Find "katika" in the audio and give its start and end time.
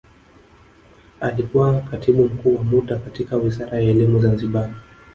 2.97-3.35